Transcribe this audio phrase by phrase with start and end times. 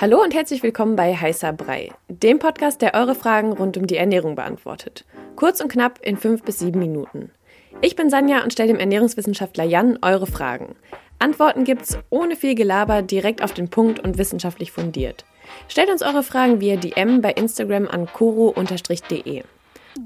[0.00, 3.96] Hallo und herzlich willkommen bei Heißer Brei, dem Podcast, der eure Fragen rund um die
[3.96, 5.04] Ernährung beantwortet.
[5.34, 7.32] Kurz und knapp in fünf bis sieben Minuten.
[7.80, 10.76] Ich bin Sanja und stelle dem Ernährungswissenschaftler Jan eure Fragen.
[11.18, 15.24] Antworten gibt's ohne viel Gelaber, direkt auf den Punkt und wissenschaftlich fundiert.
[15.66, 19.42] Stellt uns eure Fragen via DM bei Instagram an koro-de.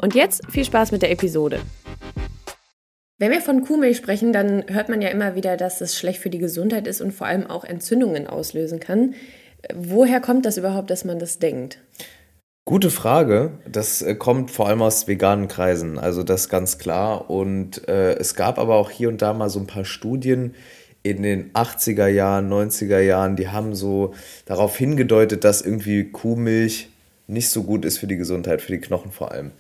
[0.01, 1.61] Und jetzt viel Spaß mit der Episode.
[3.19, 6.31] Wenn wir von Kuhmilch sprechen, dann hört man ja immer wieder, dass es schlecht für
[6.31, 9.15] die Gesundheit ist und vor allem auch Entzündungen auslösen kann.
[9.75, 11.79] Woher kommt das überhaupt, dass man das denkt?
[12.65, 13.59] Gute Frage.
[13.71, 17.29] Das äh, kommt vor allem aus veganen Kreisen, also das ganz klar.
[17.29, 20.55] Und äh, es gab aber auch hier und da mal so ein paar Studien
[21.03, 24.15] in den 80er Jahren, 90er Jahren, die haben so
[24.47, 26.89] darauf hingedeutet, dass irgendwie Kuhmilch
[27.27, 29.51] nicht so gut ist für die Gesundheit, für die Knochen vor allem.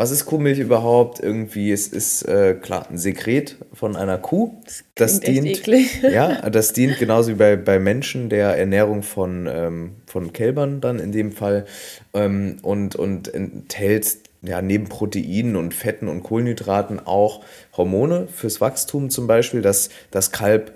[0.00, 1.20] Was ist Kuhmilch überhaupt?
[1.20, 4.58] Irgendwie, es ist äh, klar ein Sekret von einer Kuh.
[4.94, 5.66] Das, das dient,
[6.02, 11.00] ja, das dient genauso wie bei, bei Menschen der Ernährung von, ähm, von Kälbern dann
[11.00, 11.66] in dem Fall
[12.14, 17.42] ähm, und, und enthält ja, neben Proteinen und Fetten und Kohlenhydraten auch
[17.76, 20.72] Hormone fürs Wachstum zum Beispiel, dass das Kalb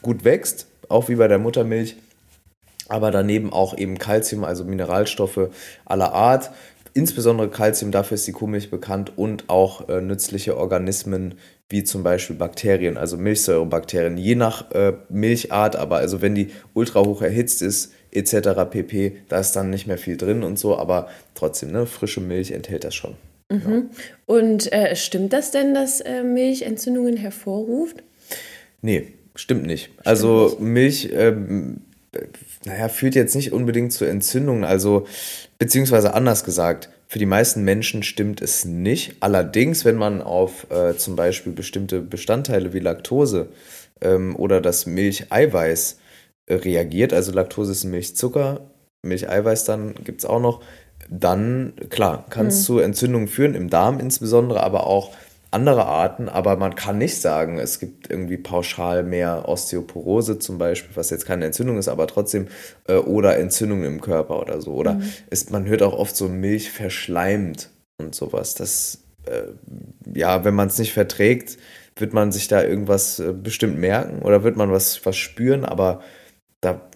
[0.00, 1.96] gut wächst, auch wie bei der Muttermilch
[2.90, 5.50] aber daneben auch eben Kalzium, also Mineralstoffe
[5.84, 6.50] aller Art,
[6.94, 11.34] insbesondere Kalzium, dafür ist die Kuhmilch bekannt und auch äh, nützliche Organismen
[11.68, 17.00] wie zum Beispiel Bakterien, also Milchsäurebakterien, je nach äh, Milchart, aber also wenn die ultra
[17.04, 18.68] hoch erhitzt ist, etc.
[18.68, 22.50] pp, da ist dann nicht mehr viel drin und so, aber trotzdem, ne, frische Milch
[22.50, 23.14] enthält das schon.
[23.50, 23.60] Mhm.
[23.70, 23.82] Ja.
[24.26, 28.02] Und äh, stimmt das denn, dass äh, Milch Entzündungen hervorruft?
[28.82, 29.84] Nee, stimmt nicht.
[29.84, 30.60] Stimmt also nicht.
[30.60, 31.82] Milch ähm,
[32.64, 34.64] naja, führt jetzt nicht unbedingt zu Entzündungen.
[34.64, 35.06] Also,
[35.58, 39.16] beziehungsweise anders gesagt, für die meisten Menschen stimmt es nicht.
[39.20, 43.48] Allerdings, wenn man auf äh, zum Beispiel bestimmte Bestandteile wie Laktose
[44.00, 45.98] ähm, oder das Milcheiweiß
[46.46, 48.60] äh, reagiert, also Laktose ist Milchzucker,
[49.02, 50.62] Milcheiweiß dann gibt es auch noch,
[51.08, 52.64] dann klar, kann es mhm.
[52.64, 55.10] zu Entzündungen führen, im Darm insbesondere, aber auch
[55.50, 60.94] andere Arten, aber man kann nicht sagen, es gibt irgendwie pauschal mehr Osteoporose zum Beispiel,
[60.96, 62.46] was jetzt keine Entzündung ist, aber trotzdem,
[62.86, 64.72] äh, oder Entzündungen im Körper oder so.
[64.72, 65.12] Oder mhm.
[65.30, 68.54] ist, man hört auch oft so Milch verschleimt und sowas.
[68.54, 69.48] Das, äh,
[70.14, 71.58] ja, wenn man es nicht verträgt,
[71.96, 76.00] wird man sich da irgendwas äh, bestimmt merken oder wird man was, was spüren, aber
[76.60, 76.89] da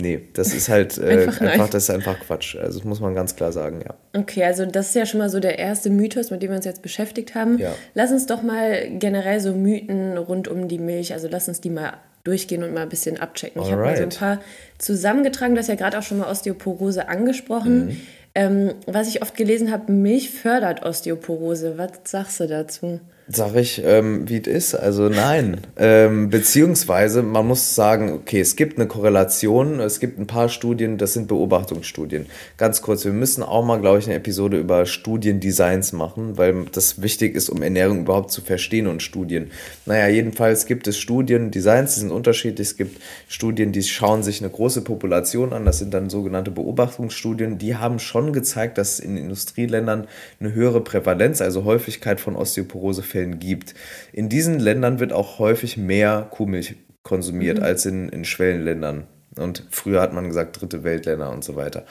[0.00, 2.56] Nee, das ist halt äh, einfach, einfach, das ist einfach Quatsch.
[2.56, 3.94] Also das muss man ganz klar sagen, ja.
[4.18, 6.64] Okay, also das ist ja schon mal so der erste Mythos, mit dem wir uns
[6.64, 7.58] jetzt beschäftigt haben.
[7.58, 7.74] Ja.
[7.94, 11.70] Lass uns doch mal generell so Mythen rund um die Milch, also lass uns die
[11.70, 11.94] mal
[12.24, 13.60] durchgehen und mal ein bisschen abchecken.
[13.60, 13.68] Alright.
[13.68, 14.44] Ich habe mal so ein paar
[14.78, 17.86] zusammengetragen, du hast ja gerade auch schon mal Osteoporose angesprochen.
[17.86, 18.00] Mhm.
[18.34, 21.76] Ähm, was ich oft gelesen habe, Milch fördert Osteoporose.
[21.76, 23.00] Was sagst du dazu?
[23.28, 24.74] Sag ich, ähm, wie es ist.
[24.74, 25.60] Also nein.
[25.76, 30.98] ähm, beziehungsweise man muss sagen, okay, es gibt eine Korrelation, es gibt ein paar Studien,
[30.98, 32.26] das sind Beobachtungsstudien.
[32.56, 37.00] Ganz kurz, wir müssen auch mal, glaube ich, eine Episode über Studiendesigns machen, weil das
[37.00, 39.52] wichtig ist, um Ernährung überhaupt zu verstehen und Studien.
[39.86, 42.68] Naja, jedenfalls gibt es Studiendesigns, die sind unterschiedlich.
[42.68, 47.58] Es gibt Studien, die schauen sich eine große Population an, das sind dann sogenannte Beobachtungsstudien.
[47.58, 50.08] Die haben schon gezeigt, dass in Industrieländern
[50.40, 53.74] eine höhere Prävalenz, also Häufigkeit von Osteoporose Fällen gibt.
[54.12, 57.64] In diesen Ländern wird auch häufig mehr Kuhmilch konsumiert mhm.
[57.64, 59.06] als in, in Schwellenländern.
[59.38, 61.84] Und früher hat man gesagt dritte Weltländer und so weiter.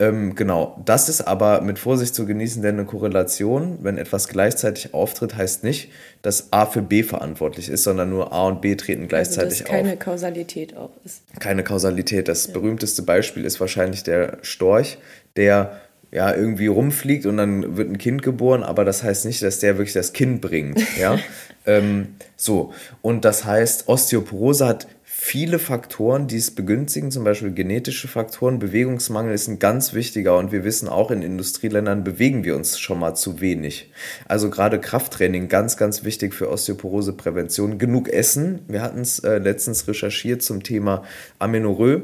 [0.00, 4.92] Ähm, genau, das ist aber mit Vorsicht zu genießen, denn eine Korrelation, wenn etwas gleichzeitig
[4.92, 5.90] auftritt, heißt nicht,
[6.22, 9.70] dass A für B verantwortlich ist, sondern nur A und B treten gleichzeitig also, dass
[9.70, 9.98] keine auf.
[9.98, 11.22] Kausalität auch ist.
[11.38, 12.26] Keine Kausalität.
[12.28, 12.54] Das ja.
[12.54, 14.98] berühmteste Beispiel ist wahrscheinlich der Storch,
[15.36, 15.80] der
[16.12, 19.78] ja, irgendwie rumfliegt und dann wird ein Kind geboren, aber das heißt nicht, dass der
[19.78, 20.80] wirklich das Kind bringt.
[20.98, 21.18] Ja?
[21.66, 22.72] ähm, so.
[23.00, 28.58] Und das heißt, Osteoporose hat viele Faktoren, die es begünstigen, zum Beispiel genetische Faktoren.
[28.58, 32.98] Bewegungsmangel ist ein ganz wichtiger und wir wissen auch, in Industrieländern bewegen wir uns schon
[32.98, 33.92] mal zu wenig.
[34.26, 37.78] Also gerade Krafttraining, ganz, ganz wichtig für Osteoporoseprävention.
[37.78, 38.60] Genug Essen.
[38.66, 41.04] Wir hatten es äh, letztens recherchiert zum Thema
[41.38, 42.02] Amenorrhoe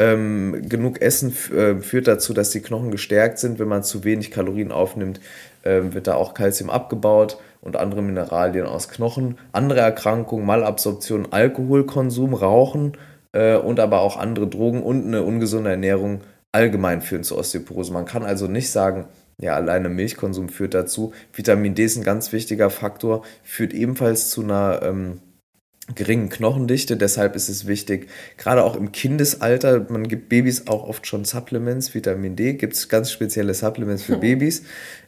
[0.00, 3.58] ähm, genug Essen äh, führt dazu, dass die Knochen gestärkt sind.
[3.58, 5.20] Wenn man zu wenig Kalorien aufnimmt,
[5.62, 9.36] äh, wird da auch Kalzium abgebaut und andere Mineralien aus Knochen.
[9.52, 12.96] Andere Erkrankungen, Malabsorption, Alkoholkonsum, Rauchen
[13.32, 17.92] äh, und aber auch andere Drogen und eine ungesunde Ernährung allgemein führen zu Osteoporose.
[17.92, 19.04] Man kann also nicht sagen,
[19.38, 21.12] ja, alleine Milchkonsum führt dazu.
[21.34, 25.20] Vitamin D ist ein ganz wichtiger Faktor, führt ebenfalls zu einer ähm,
[25.94, 26.96] geringen Knochendichte.
[26.96, 31.94] Deshalb ist es wichtig, gerade auch im Kindesalter, man gibt Babys auch oft schon Supplements,
[31.94, 34.62] Vitamin D, gibt es ganz spezielle Supplements für Babys.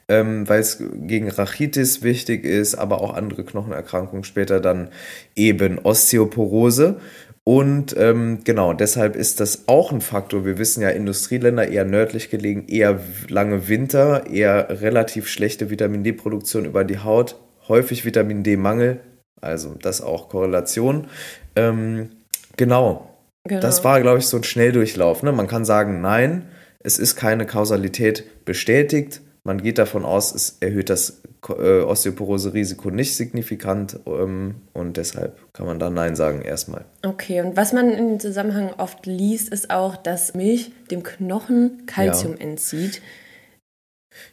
[0.09, 4.89] ähm, weil es gegen Rachitis wichtig ist, aber auch andere Knochenerkrankungen, später dann
[5.35, 7.01] eben Osteoporose.
[7.45, 10.45] Und ähm, genau, deshalb ist das auch ein Faktor.
[10.45, 16.67] Wir wissen ja, Industrieländer eher nördlich gelegen, eher lange Winter, eher relativ schlechte Vitamin D-Produktion
[16.67, 17.37] über die Haut,
[17.67, 19.01] häufig Vitamin D-Mangel,
[19.41, 21.09] also das auch Korrelation.
[21.57, 22.11] Ähm,
[22.57, 23.11] genau.
[23.45, 23.61] genau.
[23.61, 25.23] Das war, glaube ich, so ein Schnelldurchlauf.
[25.23, 25.33] Ne?
[25.33, 26.47] Man kann sagen, nein,
[26.81, 29.21] es ist keine Kausalität bestätigt.
[29.45, 35.67] Man geht davon aus, es erhöht das äh, Osteoporose-Risiko nicht signifikant ähm, und deshalb kann
[35.67, 36.85] man da Nein sagen erstmal.
[37.05, 41.87] Okay, und was man in dem Zusammenhang oft liest, ist auch, dass Milch dem Knochen
[41.87, 42.43] Kalzium ja.
[42.43, 43.03] entzieht.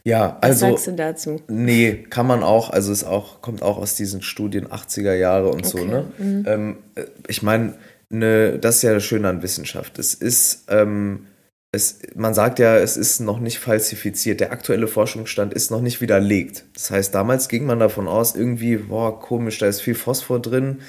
[0.03, 0.65] Ja, also.
[0.65, 1.41] Was sagst du dazu?
[1.47, 5.65] Nee, kann man auch, also es auch, kommt auch aus diesen Studien 80er Jahre und
[5.65, 5.77] okay.
[5.77, 6.05] so, ne?
[6.17, 6.45] Mhm.
[6.47, 7.73] Ähm, äh, ich meine,
[8.09, 9.99] ne, das ist ja das Schöne an Wissenschaft.
[9.99, 10.65] Es ist.
[10.69, 11.27] Ähm,
[11.71, 14.39] es, man sagt ja, es ist noch nicht falsifiziert.
[14.39, 16.65] Der aktuelle Forschungsstand ist noch nicht widerlegt.
[16.73, 20.79] Das heißt, damals ging man davon aus, irgendwie, boah, komisch, da ist viel Phosphor drin,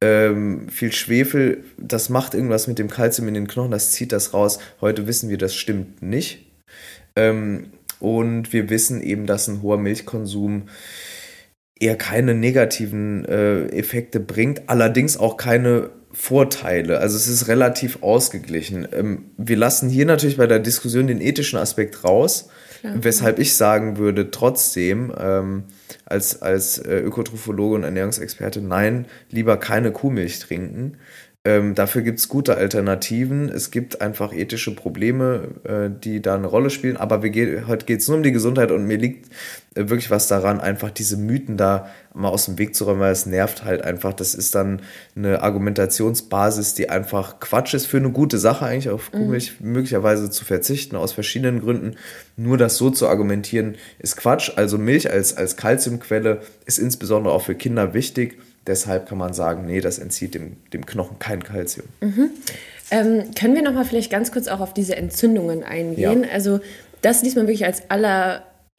[0.00, 4.32] ähm, viel Schwefel, das macht irgendwas mit dem Kalzium in den Knochen, das zieht das
[4.32, 4.60] raus.
[4.80, 6.46] Heute wissen wir, das stimmt nicht.
[7.16, 10.64] Ähm, und wir wissen eben, dass ein hoher Milchkonsum
[11.78, 16.98] eher keine negativen äh, Effekte bringt, allerdings auch keine Vorteile.
[16.98, 18.86] Also es ist relativ ausgeglichen.
[18.92, 22.48] Ähm, wir lassen hier natürlich bei der Diskussion den ethischen Aspekt raus,
[22.80, 22.94] Klar.
[23.00, 25.64] weshalb ich sagen würde, trotzdem ähm,
[26.04, 30.96] als, als äh, Ökotrophologe und Ernährungsexperte, nein, lieber keine Kuhmilch trinken.
[31.42, 33.48] Ähm, dafür gibt es gute Alternativen.
[33.48, 36.98] Es gibt einfach ethische Probleme, äh, die da eine Rolle spielen.
[36.98, 39.26] Aber wir ge heute geht es nur um die Gesundheit und mir liegt
[39.74, 43.12] äh, wirklich was daran, einfach diese Mythen da mal aus dem Weg zu räumen, weil
[43.12, 44.12] es nervt halt einfach.
[44.12, 44.82] Das ist dann
[45.16, 49.38] eine Argumentationsbasis, die einfach Quatsch ist für eine gute Sache, eigentlich auf mhm.
[49.60, 51.96] Möglicherweise zu verzichten, aus verschiedenen Gründen.
[52.36, 54.52] Nur das so zu argumentieren, ist Quatsch.
[54.56, 59.66] Also Milch als, als Kalziumquelle ist insbesondere auch für Kinder wichtig Deshalb kann man sagen,
[59.66, 61.86] nee, das entzieht dem, dem Knochen kein Kalzium.
[62.00, 62.30] Mhm.
[62.90, 66.24] Ähm, können wir nochmal vielleicht ganz kurz auch auf diese Entzündungen eingehen?
[66.24, 66.30] Ja.
[66.30, 66.60] Also
[67.00, 67.82] das liest man wirklich als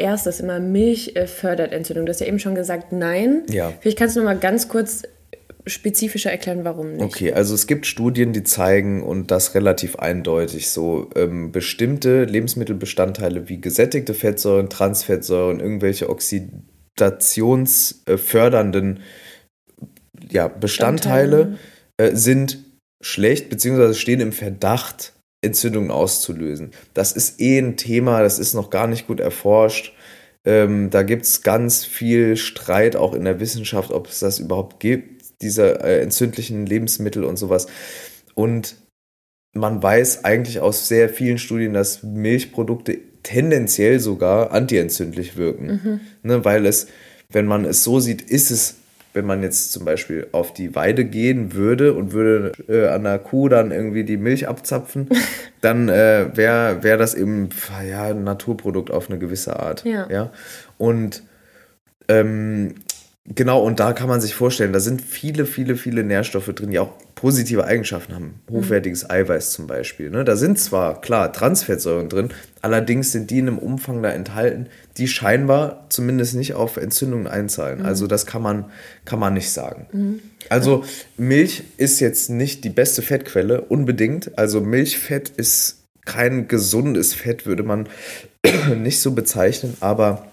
[0.02, 2.06] allererstes immer, Milch äh, fördert Entzündung.
[2.06, 3.44] Du hast ja eben schon gesagt, nein.
[3.50, 3.72] Ja.
[3.80, 5.04] Vielleicht kannst du nochmal ganz kurz
[5.68, 7.04] spezifischer erklären, warum nicht.
[7.04, 13.48] Okay, also es gibt Studien, die zeigen, und das relativ eindeutig, so ähm, bestimmte Lebensmittelbestandteile
[13.48, 19.02] wie gesättigte Fettsäuren, Transfettsäuren, irgendwelche oxidationsfördernden
[20.30, 21.60] ja, Bestandteile
[21.98, 22.58] äh, sind
[23.04, 26.72] schlecht, beziehungsweise stehen im Verdacht, Entzündungen auszulösen.
[26.94, 29.94] Das ist eh ein Thema, das ist noch gar nicht gut erforscht.
[30.46, 34.80] Ähm, da gibt es ganz viel Streit auch in der Wissenschaft, ob es das überhaupt
[34.80, 37.68] gibt, diese äh, entzündlichen Lebensmittel und sowas.
[38.36, 38.76] Und
[39.54, 45.66] man weiß eigentlich aus sehr vielen Studien, dass Milchprodukte tendenziell sogar antientzündlich wirken.
[45.68, 46.00] Mhm.
[46.24, 46.88] Ne, weil es,
[47.30, 48.78] wenn man es so sieht, ist es
[49.14, 53.20] wenn man jetzt zum Beispiel auf die Weide gehen würde und würde äh, an der
[53.20, 55.10] Kuh dann irgendwie die Milch abzapfen,
[55.62, 57.50] dann äh, wäre wär das eben
[57.88, 59.84] ja, ein Naturprodukt auf eine gewisse Art.
[59.84, 60.08] Ja.
[60.10, 60.32] ja?
[60.78, 61.24] Und
[62.08, 62.76] ähm,
[63.26, 66.80] Genau, und da kann man sich vorstellen, da sind viele, viele, viele Nährstoffe drin, die
[66.80, 68.42] auch positive Eigenschaften haben.
[68.50, 69.12] Hochwertiges mhm.
[69.12, 70.10] Eiweiß zum Beispiel.
[70.10, 70.26] Ne?
[70.26, 72.30] Da sind zwar, klar, Transfettsäuren drin,
[72.62, 77.80] allerdings sind die in einem Umfang da enthalten, die scheinbar zumindest nicht auf Entzündungen einzahlen.
[77.80, 77.86] Mhm.
[77.86, 78.66] Also das kann man,
[79.06, 79.86] kann man nicht sagen.
[79.92, 80.20] Mhm.
[80.50, 80.84] Also
[81.16, 84.36] Milch ist jetzt nicht die beste Fettquelle, unbedingt.
[84.40, 87.88] Also Milchfett ist kein gesundes Fett, würde man
[88.76, 90.31] nicht so bezeichnen, aber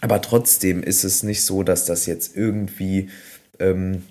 [0.00, 3.10] aber trotzdem ist es nicht so, dass das jetzt irgendwie
[3.58, 4.02] ähm,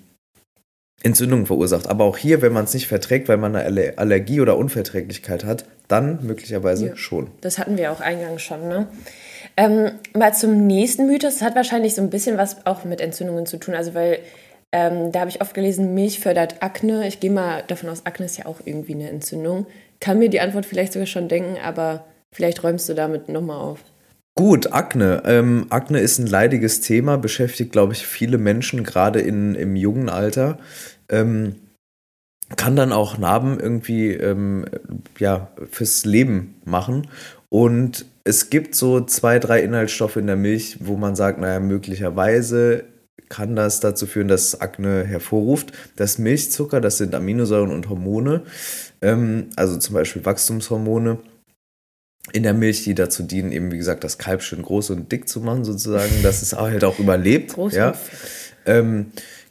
[1.02, 1.88] Entzündungen verursacht.
[1.88, 5.64] Aber auch hier, wenn man es nicht verträgt, weil man eine Allergie oder Unverträglichkeit hat,
[5.88, 7.30] dann möglicherweise ja, schon.
[7.40, 8.68] Das hatten wir auch eingangs schon.
[8.68, 8.86] Ne?
[9.56, 11.38] Ähm, mal zum nächsten Mythos.
[11.38, 13.74] Das hat wahrscheinlich so ein bisschen was auch mit Entzündungen zu tun.
[13.74, 14.18] Also, weil
[14.72, 17.08] ähm, da habe ich oft gelesen, Milch fördert Akne.
[17.08, 19.66] Ich gehe mal davon aus, Akne ist ja auch irgendwie eine Entzündung.
[20.00, 23.80] Kann mir die Antwort vielleicht sogar schon denken, aber vielleicht räumst du damit nochmal auf.
[24.40, 25.22] Gut, Akne.
[25.26, 30.08] Ähm, Akne ist ein leidiges Thema, beschäftigt, glaube ich, viele Menschen, gerade in, im jungen
[30.08, 30.58] Alter.
[31.10, 31.56] Ähm,
[32.56, 34.64] kann dann auch Narben irgendwie ähm,
[35.18, 37.08] ja, fürs Leben machen.
[37.50, 42.84] Und es gibt so zwei, drei Inhaltsstoffe in der Milch, wo man sagt, naja, möglicherweise
[43.28, 45.72] kann das dazu führen, dass Akne hervorruft.
[45.96, 48.44] Das Milchzucker, das sind Aminosäuren und Hormone,
[49.02, 51.18] ähm, also zum Beispiel Wachstumshormone
[52.32, 55.28] in der Milch, die dazu dienen, eben wie gesagt, das Kalb schön groß und dick
[55.28, 57.52] zu machen, sozusagen, dass es halt auch überlebt.
[57.54, 57.94] Groß ja.
[58.66, 59.06] Ähm,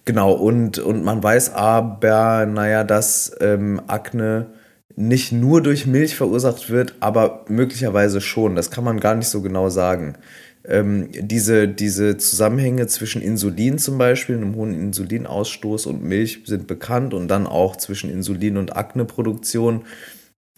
[0.05, 4.48] genau, und, und man weiß aber, naja, dass ähm, Akne
[4.95, 8.55] nicht nur durch Milch verursacht wird, aber möglicherweise schon.
[8.55, 10.15] Das kann man gar nicht so genau sagen.
[10.67, 17.13] ähm, diese, diese Zusammenhänge zwischen Insulin zum Beispiel, einem hohen Insulinausstoß und Milch sind bekannt
[17.13, 19.83] und dann auch zwischen Insulin und Akneproduktion.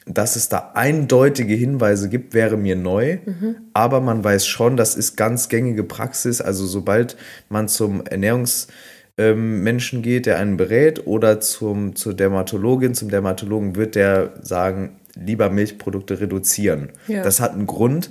[0.05, 3.19] Dass es da eindeutige Hinweise gibt, wäre mir neu.
[3.25, 3.55] Mhm.
[3.73, 6.41] Aber man weiß schon, das ist ganz gängige Praxis.
[6.41, 7.17] Also sobald
[7.49, 13.95] man zum Ernährungsmenschen ähm, geht, der einen berät, oder zum, zur Dermatologin, zum Dermatologen, wird
[13.95, 16.89] der sagen, lieber Milchprodukte reduzieren.
[17.07, 17.23] Ja.
[17.23, 18.09] Das hat einen Grund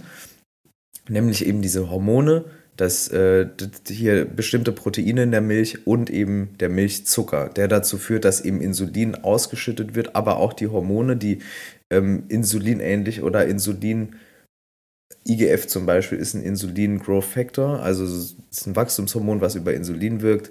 [1.10, 2.44] nämlich eben diese Hormone,
[2.76, 3.46] dass äh,
[3.86, 8.62] hier bestimmte Proteine in der Milch und eben der Milchzucker, der dazu führt, dass eben
[8.62, 11.40] Insulin ausgeschüttet wird, aber auch die Hormone, die
[11.90, 14.16] ähm, insulinähnlich oder Insulin
[15.26, 20.22] IGF zum Beispiel ist ein Insulin Growth Factor, also ist ein Wachstumshormon, was über Insulin
[20.22, 20.50] wirkt.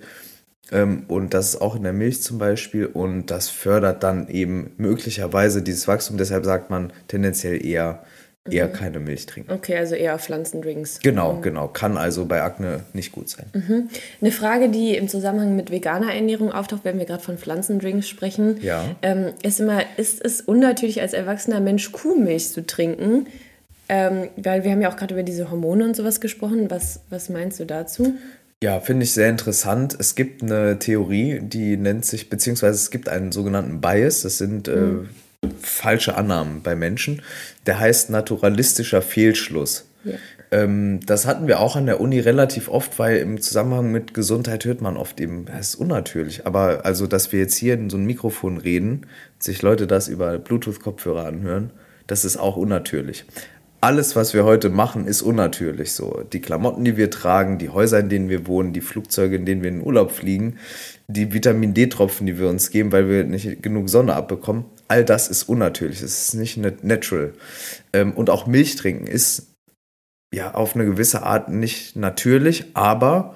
[0.72, 4.72] Ähm, und das ist auch in der Milch zum Beispiel und das fördert dann eben
[4.77, 6.17] möglicherweise dieses Wachstum.
[6.17, 8.03] Deshalb sagt man tendenziell eher
[8.50, 8.74] eher mhm.
[8.74, 9.51] keine Milch trinken.
[9.51, 11.00] Okay, also eher Pflanzendrinks.
[11.01, 11.41] Genau, mhm.
[11.41, 11.67] genau.
[11.67, 13.46] Kann also bei Akne nicht gut sein.
[13.53, 13.89] Mhm.
[14.22, 18.58] Eine Frage, die im Zusammenhang mit veganer Ernährung auftaucht, wenn wir gerade von Pflanzendrinks sprechen,
[18.62, 18.84] ja.
[19.01, 23.27] ähm, ist immer, ist es unnatürlich als erwachsener Mensch Kuhmilch zu trinken?
[23.91, 26.69] Ähm, weil wir haben ja auch gerade über diese Hormone und sowas gesprochen.
[26.69, 28.13] Was, was meinst du dazu?
[28.62, 29.96] Ja, finde ich sehr interessant.
[29.98, 34.22] Es gibt eine Theorie, die nennt sich, beziehungsweise es gibt einen sogenannten Bias.
[34.22, 35.05] Das sind äh, mhm.
[35.05, 35.08] äh,
[35.79, 37.22] falsche Annahmen bei Menschen.
[37.65, 39.86] Der heißt naturalistischer Fehlschluss.
[40.03, 40.15] Ja.
[40.51, 44.65] Ähm, das hatten wir auch an der Uni relativ oft, weil im Zusammenhang mit Gesundheit
[44.65, 46.46] hört man oft eben, das ist unnatürlich.
[46.46, 49.05] Aber also, dass wir jetzt hier in so ein Mikrofon reden,
[49.38, 51.72] sich Leute das über Bluetooth-Kopfhörer anhören,
[52.08, 53.25] das ist auch unnatürlich.
[53.81, 56.24] Alles, was wir heute machen, ist unnatürlich so.
[56.34, 59.62] Die Klamotten, die wir tragen, die Häuser, in denen wir wohnen, die Flugzeuge, in denen
[59.62, 60.58] wir in den Urlaub fliegen,
[61.08, 65.29] die Vitamin D-Tropfen, die wir uns geben, weil wir nicht genug Sonne abbekommen, all das
[65.29, 67.34] ist unnatürlich, es ist nicht natural.
[67.93, 69.53] Ähm, und auch Milch trinken ist
[70.34, 73.36] ja auf eine gewisse Art nicht natürlich, aber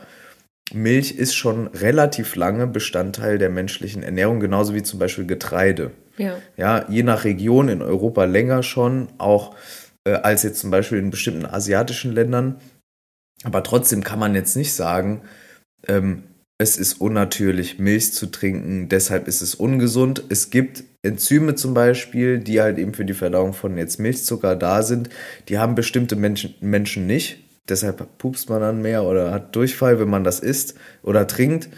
[0.74, 5.92] Milch ist schon relativ lange Bestandteil der menschlichen Ernährung, genauso wie zum Beispiel Getreide.
[6.18, 6.38] Ja.
[6.58, 9.56] ja je nach Region in Europa länger schon, auch
[10.06, 12.60] äh, als jetzt zum Beispiel in bestimmten asiatischen Ländern.
[13.44, 15.22] Aber trotzdem kann man jetzt nicht sagen,
[15.88, 16.24] ähm,
[16.58, 20.24] es ist unnatürlich, Milch zu trinken, deshalb ist es ungesund.
[20.30, 24.84] Es gibt Enzyme zum Beispiel, die halt eben für die Verdauung von jetzt Milchzucker da
[24.84, 25.10] sind,
[25.50, 27.40] die haben bestimmte Menschen, Menschen nicht.
[27.68, 31.70] Deshalb pupst man dann mehr oder hat Durchfall, wenn man das isst oder trinkt.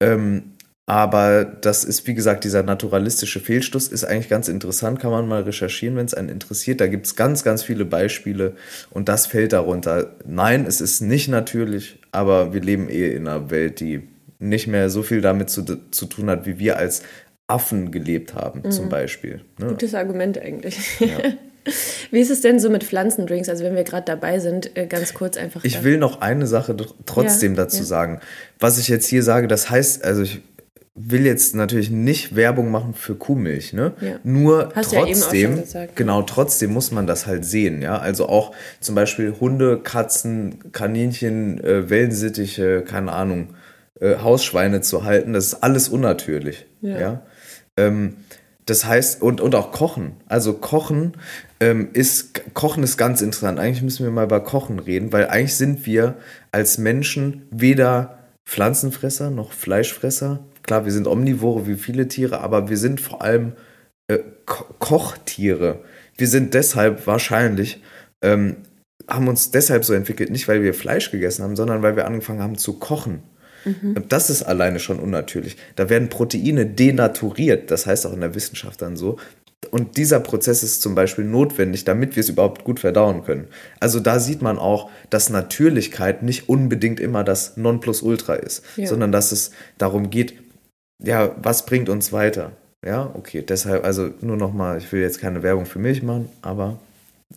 [0.00, 0.54] Ähm,
[0.86, 5.42] aber das ist, wie gesagt, dieser naturalistische Fehlschluss ist eigentlich ganz interessant, kann man mal
[5.42, 6.80] recherchieren, wenn es einen interessiert.
[6.80, 8.56] Da gibt es ganz, ganz viele Beispiele
[8.90, 10.16] und das fällt darunter.
[10.26, 14.08] Nein, es ist nicht natürlich, aber wir leben eh in einer Welt, die
[14.40, 17.02] nicht mehr so viel damit zu, zu tun hat, wie wir als
[17.46, 18.70] Affen gelebt haben, mhm.
[18.70, 19.42] zum Beispiel.
[19.58, 19.68] Ne?
[19.68, 20.78] Gutes Argument eigentlich.
[21.00, 21.18] Ja.
[22.10, 23.48] Wie ist es denn so mit Pflanzendrinks?
[23.48, 25.62] Also wenn wir gerade dabei sind, äh, ganz kurz einfach.
[25.62, 27.84] Ich will noch eine Sache trotzdem ja, dazu ja.
[27.84, 28.20] sagen.
[28.58, 30.40] Was ich jetzt hier sage, das heißt, also ich
[30.94, 33.92] will jetzt natürlich nicht Werbung machen für Kuhmilch, ne?
[34.00, 34.18] Ja.
[34.24, 37.98] Nur Hast trotzdem, ja gesagt, genau, trotzdem muss man das halt sehen, ja.
[37.98, 43.54] Also auch zum Beispiel Hunde, Katzen, Kaninchen, äh, Wellensittiche, keine Ahnung,
[44.00, 46.66] äh, Hausschweine zu halten, das ist alles unnatürlich.
[46.80, 46.98] Ja.
[46.98, 47.22] ja?
[47.76, 48.16] Ähm,
[48.66, 50.12] das heißt, und, und auch Kochen.
[50.26, 51.14] Also Kochen
[51.58, 53.58] ähm, ist, Kochen ist ganz interessant.
[53.58, 56.14] Eigentlich müssen wir mal über Kochen reden, weil eigentlich sind wir
[56.52, 60.40] als Menschen weder Pflanzenfresser noch Fleischfresser.
[60.62, 63.54] Klar, wir sind Omnivore wie viele Tiere, aber wir sind vor allem
[64.08, 65.80] äh, Ko Kochtiere.
[66.16, 67.82] Wir sind deshalb wahrscheinlich,
[68.22, 68.56] ähm,
[69.08, 72.42] haben uns deshalb so entwickelt, nicht weil wir Fleisch gegessen haben, sondern weil wir angefangen
[72.42, 73.22] haben zu kochen.
[73.64, 73.96] Mhm.
[74.08, 75.56] Das ist alleine schon unnatürlich.
[75.76, 79.18] Da werden Proteine denaturiert, das heißt auch in der Wissenschaft dann so.
[79.70, 83.46] Und dieser Prozess ist zum Beispiel notwendig, damit wir es überhaupt gut verdauen können.
[83.78, 88.86] Also da sieht man auch, dass Natürlichkeit nicht unbedingt immer das Nonplusultra ist, ja.
[88.86, 90.34] sondern dass es darum geht,
[91.02, 92.52] ja, was bringt uns weiter?
[92.84, 96.78] Ja, okay, deshalb, also nur nochmal, ich will jetzt keine Werbung für Milch machen, aber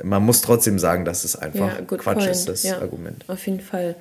[0.02, 2.28] man muss trotzdem sagen, dass es einfach ja, Quatsch point.
[2.28, 3.26] ist, das ja, Argument.
[3.28, 3.96] Auf jeden Fall.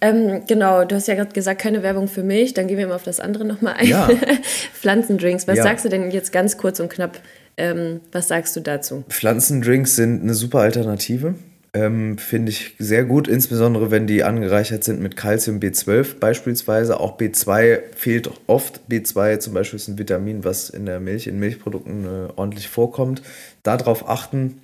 [0.00, 2.54] Ähm, genau, du hast ja gerade gesagt, keine Werbung für Milch.
[2.54, 3.86] Dann gehen wir mal auf das andere nochmal ein.
[3.86, 4.08] Ja.
[4.74, 5.46] Pflanzendrinks.
[5.46, 5.64] Was ja.
[5.64, 7.20] sagst du denn jetzt ganz kurz und knapp?
[7.56, 9.04] Ähm, was sagst du dazu?
[9.08, 11.34] Pflanzendrinks sind eine super Alternative.
[11.72, 16.98] Ähm, Finde ich sehr gut, insbesondere wenn die angereichert sind mit Calcium B12 beispielsweise.
[16.98, 18.80] Auch B2 fehlt oft.
[18.90, 23.22] B2 zum Beispiel ist ein Vitamin, was in der Milch, in Milchprodukten äh, ordentlich vorkommt.
[23.62, 24.60] Darauf achten,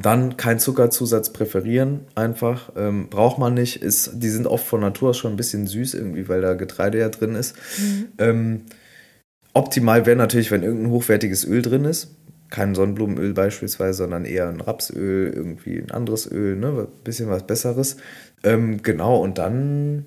[0.00, 2.72] dann kein Zuckerzusatz präferieren, einfach.
[2.76, 3.82] Ähm, braucht man nicht.
[3.82, 6.98] Ist, die sind oft von Natur aus schon ein bisschen süß irgendwie, weil da Getreide
[6.98, 7.56] ja drin ist.
[7.78, 8.08] Mhm.
[8.18, 8.60] Ähm,
[9.52, 12.16] optimal wäre natürlich, wenn irgendein hochwertiges Öl drin ist.
[12.50, 16.68] kein Sonnenblumenöl beispielsweise, sondern eher ein Rapsöl, irgendwie ein anderes Öl, ne?
[16.68, 17.96] Ein bisschen was Besseres.
[18.42, 20.04] Ähm, genau, und dann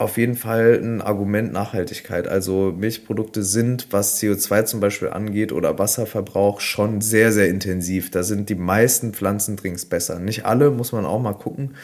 [0.00, 2.26] auf jeden Fall ein Argument Nachhaltigkeit.
[2.26, 8.10] Also Milchprodukte sind, was CO2 zum Beispiel angeht oder Wasserverbrauch, schon sehr, sehr intensiv.
[8.10, 10.18] Da sind die meisten Pflanzendrinks besser.
[10.18, 11.74] Nicht alle, muss man auch mal gucken.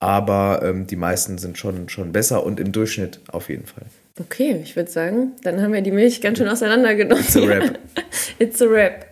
[0.00, 3.84] Aber ähm, die meisten sind schon, schon besser und im Durchschnitt auf jeden Fall.
[4.18, 7.22] Okay, ich würde sagen, dann haben wir die Milch ganz schön auseinandergenommen.
[7.22, 7.78] It's a rap.
[8.40, 9.11] It's a rap.